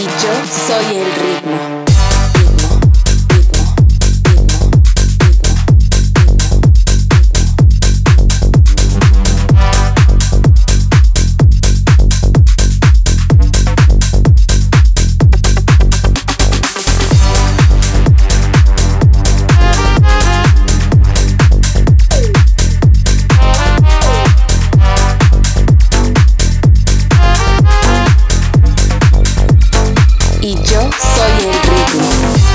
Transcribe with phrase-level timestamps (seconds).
[0.00, 1.69] y yo soy el ritmo.
[30.56, 32.49] Soy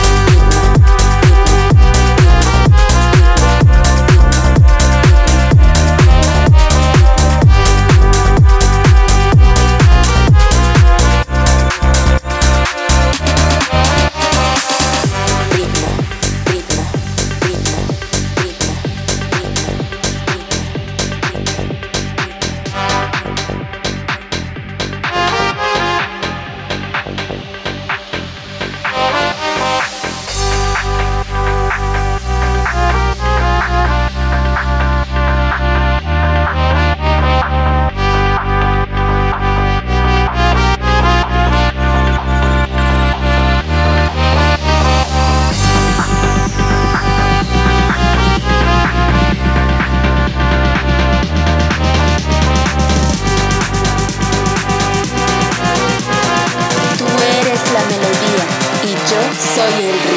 [59.65, 60.14] con el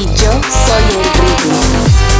[0.00, 2.17] y yo soy el ritmo.